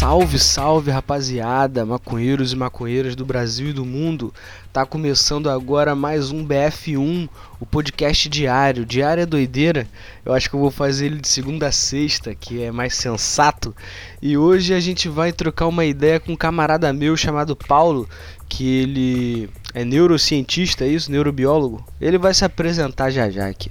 Salve, 0.00 0.38
salve 0.38 0.90
rapaziada, 0.90 1.84
maconheiros 1.84 2.54
e 2.54 2.56
maconheiras 2.56 3.14
do 3.14 3.22
Brasil 3.22 3.68
e 3.68 3.72
do 3.74 3.84
mundo. 3.84 4.32
Tá 4.72 4.86
começando 4.86 5.50
agora 5.50 5.94
mais 5.94 6.30
um 6.30 6.42
BF1, 6.42 7.28
o 7.60 7.66
podcast 7.66 8.26
diário. 8.26 8.86
Diário 8.86 9.24
é 9.24 9.26
doideira. 9.26 9.86
Eu 10.24 10.32
acho 10.32 10.48
que 10.48 10.56
eu 10.56 10.60
vou 10.60 10.70
fazer 10.70 11.04
ele 11.04 11.20
de 11.20 11.28
segunda 11.28 11.66
a 11.66 11.70
sexta, 11.72 12.34
que 12.34 12.62
é 12.62 12.72
mais 12.72 12.94
sensato. 12.94 13.76
E 14.22 14.38
hoje 14.38 14.72
a 14.72 14.80
gente 14.80 15.06
vai 15.06 15.34
trocar 15.34 15.66
uma 15.66 15.84
ideia 15.84 16.18
com 16.18 16.32
um 16.32 16.36
camarada 16.36 16.90
meu 16.94 17.14
chamado 17.14 17.54
Paulo, 17.54 18.08
que 18.48 18.66
ele 18.66 19.50
é 19.74 19.84
neurocientista, 19.84 20.86
é 20.86 20.88
isso, 20.88 21.12
neurobiólogo. 21.12 21.84
Ele 22.00 22.16
vai 22.16 22.32
se 22.32 22.42
apresentar 22.42 23.10
já 23.10 23.28
já 23.28 23.46
aqui. 23.46 23.68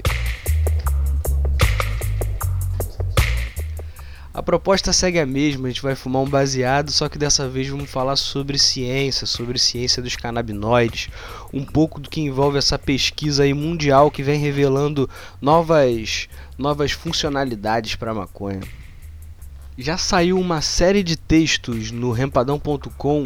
A 4.40 4.42
proposta 4.42 4.94
segue 4.94 5.20
a 5.20 5.26
mesma, 5.26 5.68
a 5.68 5.70
gente 5.70 5.82
vai 5.82 5.96
fumar 5.96 6.22
um 6.22 6.30
baseado, 6.30 6.94
só 6.94 7.10
que 7.10 7.18
dessa 7.18 7.50
vez 7.50 7.68
vamos 7.68 7.90
falar 7.90 8.16
sobre 8.16 8.58
ciência, 8.58 9.28
sobre 9.28 9.60
ciência 9.60 10.02
dos 10.02 10.16
canabinoides, 10.16 11.10
um 11.52 11.66
pouco 11.66 12.00
do 12.00 12.10
que 12.10 12.22
envolve 12.22 12.58
essa 12.58 12.80
pesquisa 12.80 13.44
aí 13.44 13.54
mundial 13.54 14.10
que 14.10 14.24
vem 14.24 14.40
revelando 14.40 15.10
novas, 15.42 16.30
novas 16.58 16.94
funcionalidades 16.94 17.96
para 17.96 18.12
a 18.12 18.16
maconha. 18.16 18.62
Já 19.78 19.98
saiu 19.98 20.40
uma 20.40 20.62
série 20.62 21.04
de 21.04 21.18
textos 21.18 21.92
no 21.92 22.14
rempadão.com 22.14 23.26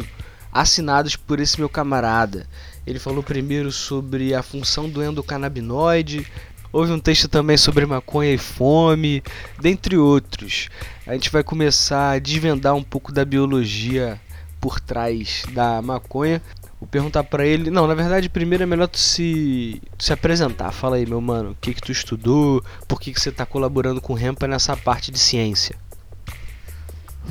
assinados 0.52 1.14
por 1.14 1.38
esse 1.38 1.60
meu 1.60 1.68
camarada. 1.68 2.44
Ele 2.84 2.98
falou 2.98 3.22
primeiro 3.22 3.70
sobre 3.70 4.34
a 4.34 4.42
função 4.42 4.90
do 4.90 5.00
endocannabinoide, 5.00 6.26
Houve 6.74 6.90
um 6.90 6.98
texto 6.98 7.28
também 7.28 7.56
sobre 7.56 7.86
maconha 7.86 8.32
e 8.32 8.36
fome, 8.36 9.22
dentre 9.60 9.96
outros. 9.96 10.68
A 11.06 11.12
gente 11.12 11.30
vai 11.30 11.44
começar 11.44 12.10
a 12.10 12.18
desvendar 12.18 12.74
um 12.74 12.82
pouco 12.82 13.12
da 13.12 13.24
biologia 13.24 14.20
por 14.60 14.80
trás 14.80 15.44
da 15.52 15.80
maconha. 15.80 16.42
Vou 16.80 16.88
perguntar 16.88 17.22
para 17.22 17.46
ele. 17.46 17.70
Não, 17.70 17.86
na 17.86 17.94
verdade, 17.94 18.28
primeiro 18.28 18.64
é 18.64 18.66
melhor 18.66 18.88
tu 18.88 18.98
se, 18.98 19.80
tu 19.96 20.04
se 20.04 20.12
apresentar. 20.12 20.72
Fala 20.72 20.96
aí, 20.96 21.06
meu 21.06 21.20
mano, 21.20 21.52
o 21.52 21.54
que 21.60 21.74
que 21.74 21.80
tu 21.80 21.92
estudou, 21.92 22.60
por 22.88 23.00
que 23.00 23.12
que 23.12 23.20
você 23.20 23.28
está 23.28 23.46
colaborando 23.46 24.00
com 24.00 24.12
o 24.12 24.16
Rempa 24.16 24.48
nessa 24.48 24.76
parte 24.76 25.12
de 25.12 25.18
ciência. 25.20 25.76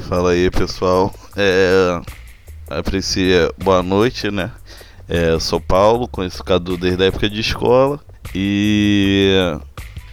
Fala 0.07 0.31
aí, 0.31 0.49
pessoal. 0.51 1.13
É, 1.35 2.01
a 2.69 2.81
princípio, 2.81 3.53
boa 3.61 3.83
noite, 3.83 4.31
né? 4.31 4.53
É, 5.05 5.37
sou 5.37 5.59
Paulo, 5.59 6.07
conheço 6.07 6.41
o 6.41 6.45
Cadu 6.45 6.77
desde 6.77 7.03
a 7.03 7.07
época 7.07 7.29
de 7.29 7.41
escola. 7.41 7.99
E 8.33 9.31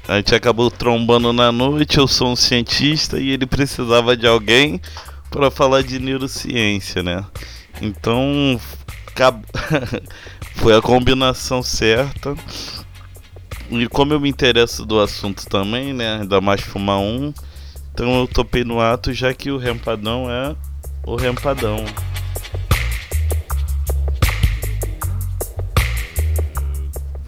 a 0.07 0.17
gente 0.17 0.35
acabou 0.35 0.71
trombando 0.71 1.33
na 1.33 1.51
noite. 1.51 1.99
Eu 1.99 2.07
sou 2.07 2.33
um 2.33 2.37
cientista 2.37 3.19
e 3.19 3.31
ele 3.31 3.47
precisava 3.47 4.17
de 4.17 4.27
alguém 4.27 4.81
para 5.31 5.51
falar 5.51 5.83
de 5.83 5.99
neurociência, 5.99 7.03
né? 7.03 7.25
Então 7.81 8.61
foi 10.57 10.77
a 10.77 10.83
combinação 10.83 11.63
certa. 11.63 12.35
E 13.71 13.87
como 13.89 14.13
eu 14.13 14.21
me 14.21 14.29
interesso 14.29 14.85
do 14.85 15.01
assunto 15.01 15.47
também, 15.47 15.93
né? 15.93 16.21
Ainda 16.21 16.41
mais 16.41 16.61
fumar 16.61 16.98
um. 16.98 17.33
Então 17.93 18.21
eu 18.21 18.27
topei 18.27 18.65
no 18.65 18.81
ato, 18.81 19.13
já 19.13 19.33
que 19.33 19.51
o 19.51 19.59
rempadão 19.59 20.31
é 20.31 20.57
o 21.05 21.17
rempadão. 21.17 21.85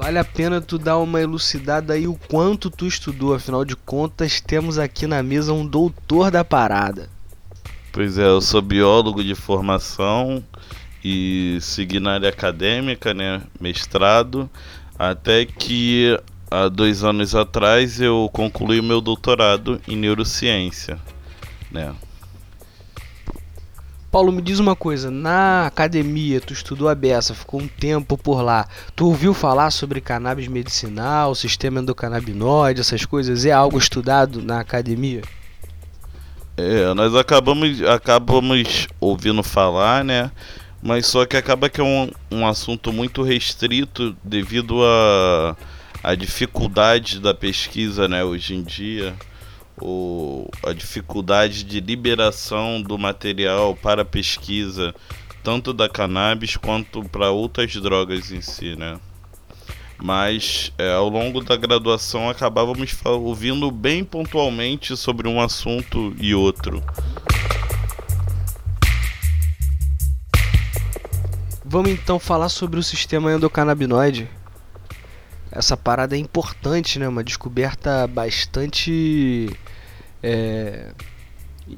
Vale 0.03 0.19
a 0.19 0.25
pena 0.25 0.61
tu 0.61 0.79
dar 0.79 0.99
uma 0.99 1.21
elucidada 1.21 1.95
aí 1.95 2.09
o 2.09 2.19
quanto 2.29 2.69
tu 2.69 2.89
estudou, 2.89 3.35
afinal 3.35 3.65
de 3.65 3.77
contas, 3.77 4.41
temos 4.41 4.77
aqui 4.77 5.07
na 5.07 5.23
mesa 5.23 5.53
um 5.53 5.65
doutor 5.65 6.29
da 6.29 6.45
parada. 6.45 7.09
Pois 7.93 8.19
é, 8.19 8.27
eu 8.27 8.41
sou 8.41 8.61
biólogo 8.61 9.23
de 9.23 9.37
formação 9.37 10.43
e 11.05 11.57
segui 11.61 12.01
na 12.01 12.15
área 12.15 12.31
acadêmica, 12.31 13.15
né, 13.15 13.43
mestrado, 13.61 14.51
até 14.99 15.47
que 15.47 16.19
há 16.51 16.67
dois 16.67 17.05
anos 17.05 17.37
atrás 17.37 18.01
eu 18.01 18.29
concluí 18.33 18.83
meu 18.83 19.01
doutorado 19.01 19.81
em 19.87 19.95
neurociência, 19.95 20.99
né. 21.71 21.95
Paulo, 24.13 24.31
me 24.31 24.43
diz 24.43 24.59
uma 24.59 24.77
coisa, 24.77 25.11
na 25.11 25.67
academia, 25.67 26.39
tu 26.39 26.53
estudou 26.53 26.87
a 26.87 26.95
beça, 26.95 27.35
ficou 27.35 27.63
um 27.63 27.67
tempo 27.67 28.19
por 28.19 28.43
lá. 28.43 28.69
Tu 28.95 29.07
ouviu 29.07 29.33
falar 29.33 29.71
sobre 29.71 30.03
cannabis 30.03 30.49
medicinal, 30.49 31.35
sistema 31.35 31.81
endocannabinoide, 31.81 32.83
essas 32.83 33.07
coisas? 33.07 33.47
É 33.47 33.53
algo 33.53 33.79
estudado 33.79 34.43
na 34.43 34.61
academia? 34.61 35.23
É, 36.59 36.93
nós 36.93 37.17
acabamos, 37.17 37.83
acabamos 37.85 38.87
ouvindo 39.01 39.43
falar, 39.43 40.05
né? 40.05 40.31
Mas 40.83 41.07
só 41.07 41.25
que 41.25 41.39
acaba 41.39 41.71
que 41.71 41.81
é 41.81 41.85
um, 41.85 42.11
um 42.31 42.47
assunto 42.47 42.93
muito 42.93 43.23
restrito 43.23 44.15
devido 44.23 44.85
a, 44.85 45.57
a 46.03 46.15
dificuldade 46.15 47.19
da 47.19 47.33
pesquisa, 47.33 48.07
né, 48.07 48.23
hoje 48.23 48.57
em 48.57 48.63
dia 48.63 49.15
o, 49.83 50.49
a 50.65 50.73
dificuldade 50.73 51.65
de 51.65 51.81
liberação 51.81 52.81
do 52.81 52.97
material 52.97 53.77
para 53.77 54.05
pesquisa, 54.05 54.95
tanto 55.43 55.73
da 55.73 55.89
cannabis 55.89 56.57
quanto 56.57 57.03
para 57.05 57.31
outras 57.31 57.73
drogas 57.75 58.31
em 58.31 58.41
si, 58.41 58.77
né? 58.77 58.99
Mas 60.01 60.73
é, 60.79 60.93
ao 60.95 61.09
longo 61.09 61.43
da 61.43 61.57
graduação 61.57 62.29
acabávamos 62.29 62.97
ouvindo 63.05 63.71
bem 63.71 64.05
pontualmente 64.05 64.97
sobre 64.97 65.29
um 65.29 65.41
assunto 65.41 66.15
e 66.19 66.35
outro. 66.35 66.83
Vamos 71.65 71.91
então 71.91 72.19
falar 72.19 72.49
sobre 72.49 72.79
o 72.79 72.83
sistema 72.83 73.33
endocannabinoide. 73.33 74.29
Essa 75.53 75.77
parada 75.77 76.17
é 76.17 76.19
importante, 76.19 76.99
né? 76.99 77.07
Uma 77.07 77.23
descoberta 77.23 78.07
bastante 78.07 79.55
é, 80.23 80.93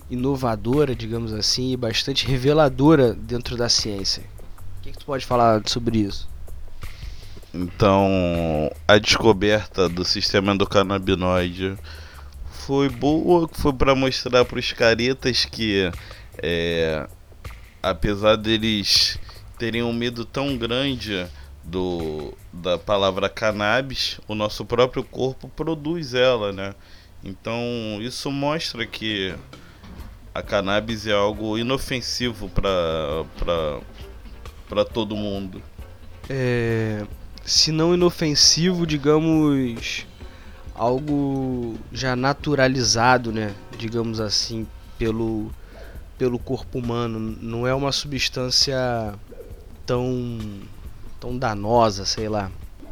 inovadora, 0.08 0.94
digamos 0.94 1.32
assim, 1.32 1.72
e 1.72 1.76
bastante 1.76 2.24
reveladora 2.24 3.12
dentro 3.12 3.56
da 3.56 3.68
ciência. 3.68 4.22
O 4.78 4.82
que, 4.82 4.92
que 4.92 4.98
tu 4.98 5.04
pode 5.04 5.26
falar 5.26 5.60
sobre 5.66 5.98
isso? 5.98 6.28
Então, 7.52 8.70
a 8.86 8.96
descoberta 8.96 9.88
do 9.88 10.04
sistema 10.04 10.52
endocannabinoide 10.52 11.76
foi 12.50 12.88
boa, 12.88 13.48
foi 13.52 13.72
para 13.72 13.94
mostrar 13.94 14.44
para 14.44 14.58
os 14.58 14.72
caretas 14.72 15.44
que, 15.44 15.90
é, 16.38 17.08
apesar 17.82 18.36
deles 18.36 19.18
terem 19.58 19.82
um 19.82 19.92
medo 19.92 20.24
tão 20.24 20.56
grande 20.56 21.26
do, 21.64 22.34
da 22.52 22.78
palavra 22.78 23.28
cannabis, 23.28 24.20
o 24.28 24.34
nosso 24.34 24.64
próprio 24.64 25.02
corpo 25.02 25.48
produz 25.48 26.14
ela, 26.14 26.52
né? 26.52 26.74
Então 27.22 27.62
isso 28.00 28.30
mostra 28.30 28.86
que 28.86 29.34
a 30.34 30.42
cannabis 30.42 31.06
é 31.06 31.12
algo 31.12 31.56
inofensivo 31.56 32.50
para 32.50 33.24
todo 34.92 35.16
mundo. 35.16 35.62
É, 36.28 37.06
se 37.44 37.72
não 37.72 37.94
inofensivo, 37.94 38.86
digamos 38.86 40.06
algo 40.74 41.78
já 41.92 42.16
naturalizado, 42.16 43.32
né? 43.32 43.54
Digamos 43.78 44.20
assim, 44.20 44.66
pelo 44.98 45.50
pelo 46.16 46.38
corpo 46.38 46.78
humano, 46.78 47.18
não 47.18 47.66
é 47.66 47.74
uma 47.74 47.90
substância 47.90 48.76
tão 49.84 50.38
tão 51.24 51.38
danosa, 51.38 52.04
sei 52.04 52.28
lá, 52.28 52.50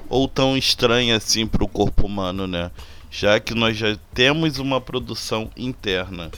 ou 0.08 0.26
tão 0.26 0.56
estranha 0.56 1.18
assim 1.18 1.46
para 1.46 1.62
o 1.62 1.68
corpo 1.68 2.06
humano, 2.06 2.46
né? 2.46 2.70
já 3.10 3.38
que 3.38 3.52
nós 3.52 3.76
já 3.76 3.94
temos 4.14 4.58
uma 4.58 4.80
produção 4.80 5.50
interna. 5.54 6.30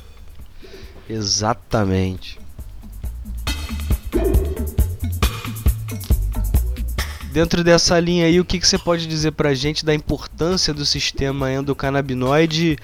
Exatamente. 1.09 2.41
Dentro 7.31 7.63
dessa 7.63 8.01
linha 8.01 8.27
aí, 8.27 8.41
o 8.41 8.45
que, 8.45 8.59
que 8.59 8.67
você 8.67 8.79
pode 8.79 9.07
dizer 9.07 9.31
para 9.33 9.51
a 9.51 9.55
gente 9.55 9.85
da 9.85 9.95
importância 9.95 10.75
do 10.75 10.85
sistema 10.85 11.53
endocannabinoide 11.53 12.77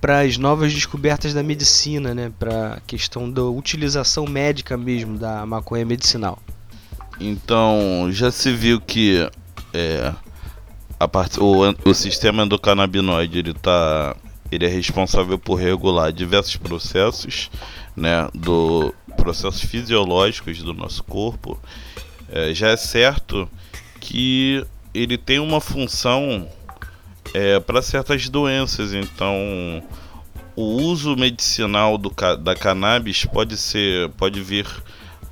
para 0.00 0.22
as 0.22 0.36
novas 0.36 0.74
descobertas 0.74 1.32
da 1.32 1.42
medicina, 1.42 2.12
né? 2.12 2.32
para 2.36 2.74
a 2.74 2.80
questão 2.80 3.30
da 3.30 3.44
utilização 3.44 4.26
médica 4.26 4.76
mesmo 4.76 5.16
da 5.16 5.46
maconha 5.46 5.84
medicinal? 5.84 6.40
Então, 7.20 8.08
já 8.10 8.30
se 8.30 8.52
viu 8.52 8.80
que 8.80 9.28
é, 9.72 10.12
a 10.98 11.08
part... 11.08 11.38
o, 11.40 11.62
o 11.84 11.94
sistema 11.94 12.44
endocannabinoide 12.44 13.38
ele 13.38 13.54
tá 13.54 14.16
ele 14.50 14.64
é 14.64 14.68
responsável 14.68 15.38
por 15.38 15.56
regular 15.56 16.12
diversos 16.12 16.56
processos, 16.56 17.50
né, 17.96 18.28
do 18.32 18.94
processos 19.16 19.62
fisiológicos 19.62 20.62
do 20.62 20.72
nosso 20.72 21.02
corpo. 21.02 21.60
É, 22.30 22.54
já 22.54 22.68
é 22.68 22.76
certo 22.76 23.48
que 24.00 24.64
ele 24.94 25.18
tem 25.18 25.38
uma 25.38 25.60
função 25.60 26.48
é, 27.34 27.58
para 27.58 27.82
certas 27.82 28.28
doenças. 28.28 28.92
Então, 28.92 29.82
o 30.54 30.62
uso 30.62 31.16
medicinal 31.16 31.98
do, 31.98 32.12
da 32.40 32.54
cannabis 32.54 33.24
pode 33.24 33.56
ser 33.56 34.08
pode 34.10 34.40
vir 34.42 34.66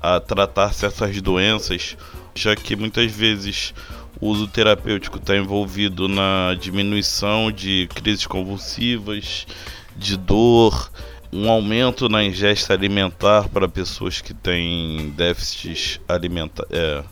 a 0.05 0.19
tratar 0.19 0.71
certas 0.71 1.19
doenças, 1.21 1.97
já 2.35 2.55
que 2.55 2.75
muitas 2.75 3.11
vezes 3.11 3.73
o 4.21 4.27
uso 4.27 4.47
terapêutico 4.47 5.17
está 5.17 5.35
envolvido 5.35 6.07
na 6.07 6.55
diminuição 6.59 7.51
de 7.51 7.89
crises 7.93 8.27
convulsivas, 8.27 9.47
de 9.95 10.15
dor, 10.15 10.91
um 11.33 11.49
aumento 11.49 12.07
na 12.07 12.23
ingesta 12.23 12.73
alimentar 12.73 13.49
para 13.49 13.67
pessoas 13.67 14.21
que 14.21 14.33
têm 14.33 15.09
déficits 15.17 15.99
alimentares, 16.07 16.71
é, 16.71 17.03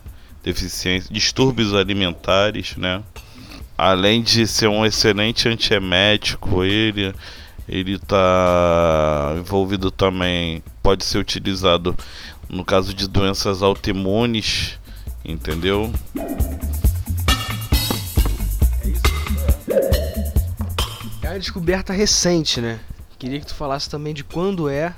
distúrbios 1.10 1.74
alimentares, 1.74 2.76
né? 2.78 3.02
Além 3.76 4.22
de 4.22 4.46
ser 4.46 4.68
um 4.68 4.86
excelente 4.86 5.50
antiemético, 5.50 6.64
ele 6.64 7.14
ele 7.68 7.94
está 7.94 9.36
envolvido 9.38 9.90
também, 9.90 10.62
pode 10.82 11.06
ser 11.06 11.18
utilizado 11.18 11.96
no 12.54 12.64
caso 12.64 12.94
de 12.94 13.08
doenças 13.08 13.62
autoimunes, 13.62 14.80
entendeu? 15.26 15.92
É 21.22 21.30
uma 21.30 21.40
descoberta 21.40 21.92
recente, 21.92 22.62
né? 22.62 22.80
Queria 23.18 23.40
que 23.40 23.48
tu 23.48 23.56
falasse 23.56 23.90
também 23.90 24.14
de 24.14 24.24
quando 24.24 24.70
é. 24.70 24.94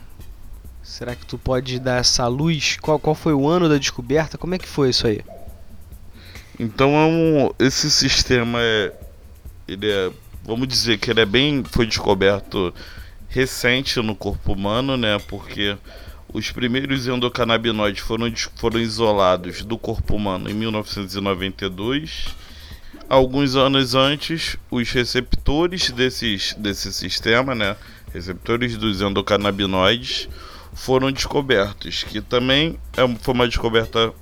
Será 0.84 1.16
que 1.16 1.25
tu 1.25 1.38
pode 1.38 1.80
dar 1.80 2.00
essa 2.00 2.28
luz? 2.28 2.78
Qual, 2.81 3.00
qual 3.00 3.16
foi 3.16 3.34
o 3.34 3.48
ano 3.48 3.69
da 3.69 3.78
descoberta? 3.78 4.38
Como 4.38 4.54
é 4.54 4.60
que 4.60 4.68
foi 4.68 4.90
isso 4.90 5.08
aí? 5.08 5.22
Então 6.60 6.92
é 6.96 7.06
um, 7.06 7.51
esse 7.58 7.90
sistema 7.90 8.60
é, 8.62 8.94
ele 9.68 9.90
é 9.90 10.12
vamos 10.44 10.68
dizer 10.68 11.00
que 11.00 11.10
ele 11.10 11.22
é 11.22 11.25
bem 11.25 11.63
foi 11.63 11.88
descoberto 11.88 12.74
recente 13.28 14.00
no 14.00 14.16
corpo 14.16 14.54
humano, 14.54 14.96
né? 14.96 15.18
Porque 15.28 15.75
os 16.36 16.52
primeiros 16.52 17.08
endocannabinoides 17.08 18.02
foram, 18.02 18.30
foram 18.58 18.78
isolados 18.78 19.64
do 19.64 19.78
corpo 19.78 20.18
humano 20.18 20.50
em 20.50 20.54
1992. 20.54 22.26
Alguns 23.08 23.56
anos 23.56 23.96
antes, 23.96 24.58
os 24.70 24.92
receptores 24.92 25.92
desses, 25.92 26.54
desse 26.56 26.92
sistema, 26.92 27.56
né, 27.56 27.78
receptores 28.14 28.76
dos 28.76 29.00
endocannabinoides, 29.02 30.28
foram 30.74 31.10
descobertos, 31.10 32.04
que 32.04 32.20
também 32.20 32.78
é, 32.98 33.08
foi 33.22 33.34
uma 33.34 33.48
descoberta 33.48 34.14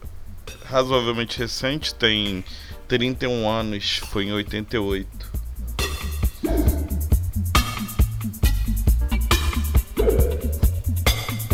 razoavelmente 0.66 1.40
recente, 1.40 1.96
tem 1.96 2.46
31 2.88 3.50
anos, 3.50 4.02
foi 4.12 4.26
em 4.26 4.34
88. 4.34 5.43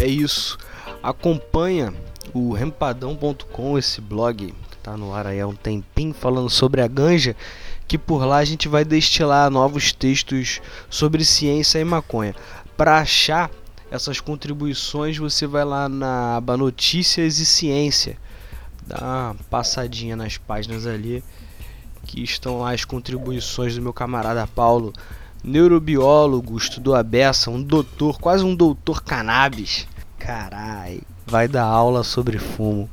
Isso. 0.09 0.57
Acompanha 1.01 1.93
o 2.33 2.53
rempadão.com, 2.53 3.77
esse 3.77 4.01
blog 4.01 4.53
que 4.69 4.77
tá 4.77 4.97
no 4.97 5.13
ar 5.13 5.27
aí 5.27 5.39
há 5.39 5.47
um 5.47 5.55
tempinho 5.55 6.13
falando 6.13 6.49
sobre 6.49 6.81
a 6.81 6.87
ganja, 6.87 7.35
que 7.87 7.97
por 7.97 8.25
lá 8.25 8.37
a 8.37 8.45
gente 8.45 8.67
vai 8.67 8.83
destilar 8.83 9.49
novos 9.49 9.91
textos 9.91 10.61
sobre 10.89 11.23
ciência 11.23 11.79
e 11.79 11.83
maconha. 11.83 12.35
Para 12.75 12.99
achar 12.99 13.49
essas 13.91 14.19
contribuições, 14.19 15.17
você 15.17 15.47
vai 15.47 15.65
lá 15.65 15.89
na 15.89 16.37
aba 16.37 16.55
Notícias 16.55 17.39
e 17.39 17.45
Ciência. 17.45 18.17
Dá 18.85 18.97
uma 18.97 19.35
passadinha 19.49 20.15
nas 20.15 20.37
páginas 20.37 20.85
ali 20.85 21.23
que 22.05 22.23
estão 22.23 22.59
lá 22.59 22.73
as 22.73 22.85
contribuições 22.85 23.75
do 23.75 23.81
meu 23.81 23.93
camarada 23.93 24.47
Paulo 24.47 24.93
neurobiólogo, 25.43 26.57
estudou 26.57 26.95
a 26.95 27.03
beça, 27.03 27.49
um 27.49 27.61
doutor, 27.61 28.19
quase 28.19 28.43
um 28.43 28.55
doutor 28.55 29.01
cannabis. 29.03 29.87
Carai, 30.19 31.01
vai 31.25 31.47
dar 31.47 31.63
aula 31.63 32.03
sobre 32.03 32.37
fumo. 32.37 32.89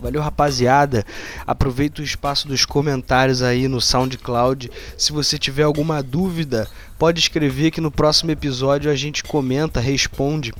Valeu, 0.00 0.22
rapaziada. 0.22 1.04
Aproveita 1.46 2.00
o 2.00 2.04
espaço 2.04 2.48
dos 2.48 2.64
comentários 2.64 3.42
aí 3.42 3.68
no 3.68 3.80
SoundCloud. 3.80 4.70
Se 4.96 5.12
você 5.12 5.38
tiver 5.38 5.64
alguma 5.64 6.02
dúvida, 6.02 6.68
pode 6.98 7.20
escrever 7.20 7.70
que 7.70 7.80
no 7.80 7.90
próximo 7.90 8.30
episódio 8.30 8.90
a 8.90 8.96
gente 8.96 9.22
comenta, 9.22 9.80
responde. 9.80 10.52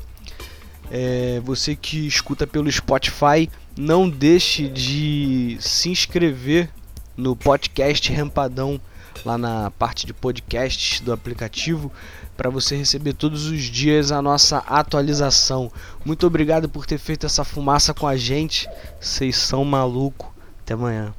É, 0.90 1.40
você 1.44 1.75
que 1.75 2.06
escuta 2.06 2.46
pelo 2.46 2.70
Spotify, 2.70 3.48
não 3.76 4.08
deixe 4.08 4.69
de 4.69 5.56
se 5.60 5.88
inscrever 5.88 6.69
no 7.16 7.34
podcast 7.34 8.12
Rampadão 8.12 8.81
lá 9.24 9.36
na 9.36 9.70
parte 9.70 10.06
de 10.06 10.12
podcasts 10.12 11.00
do 11.00 11.12
aplicativo 11.12 11.92
para 12.36 12.48
você 12.48 12.76
receber 12.76 13.12
todos 13.12 13.46
os 13.46 13.62
dias 13.64 14.10
a 14.10 14.22
nossa 14.22 14.58
atualização. 14.58 15.70
Muito 16.04 16.26
obrigado 16.26 16.68
por 16.68 16.86
ter 16.86 16.98
feito 16.98 17.26
essa 17.26 17.44
fumaça 17.44 17.92
com 17.92 18.06
a 18.06 18.16
gente. 18.16 18.68
Vocês 19.00 19.36
são 19.36 19.64
maluco. 19.64 20.34
Até 20.62 20.74
amanhã. 20.74 21.14